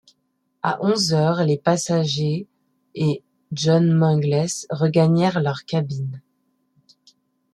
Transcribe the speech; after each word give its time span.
À 0.63 0.83
onze 0.83 1.13
heures, 1.13 1.43
les 1.43 1.59
passagers 1.59 2.47
et 2.95 3.21
John 3.51 3.93
Mangles 3.95 4.47
regagnèrent 4.71 5.41
leurs 5.43 5.63
cabines. 5.65 6.23